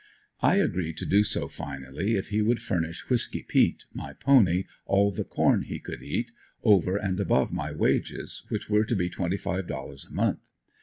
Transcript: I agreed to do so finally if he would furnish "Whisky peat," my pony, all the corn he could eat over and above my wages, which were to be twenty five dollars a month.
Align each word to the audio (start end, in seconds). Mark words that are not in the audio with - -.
I 0.41 0.55
agreed 0.55 0.97
to 0.97 1.05
do 1.05 1.23
so 1.23 1.47
finally 1.47 2.15
if 2.15 2.29
he 2.29 2.41
would 2.41 2.59
furnish 2.59 3.07
"Whisky 3.07 3.43
peat," 3.43 3.85
my 3.93 4.13
pony, 4.13 4.63
all 4.87 5.11
the 5.11 5.23
corn 5.23 5.61
he 5.61 5.77
could 5.77 6.01
eat 6.01 6.31
over 6.63 6.97
and 6.97 7.19
above 7.19 7.53
my 7.53 7.71
wages, 7.71 8.41
which 8.49 8.67
were 8.67 8.83
to 8.83 8.95
be 8.95 9.09
twenty 9.11 9.37
five 9.37 9.67
dollars 9.67 10.05
a 10.05 10.11
month. 10.11 10.49